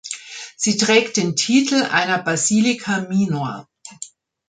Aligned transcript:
Sie 0.57 0.77
trägt 0.77 1.17
den 1.17 1.35
Titel 1.35 1.83
einer 1.91 2.17
Basilica 2.23 3.01
minor. 3.07 3.67